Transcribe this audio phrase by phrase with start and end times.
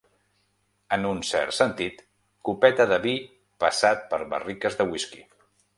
[0.97, 2.01] En un cert sentit,
[2.49, 3.17] copeta de vi
[3.67, 5.27] passat per barriques de whisky.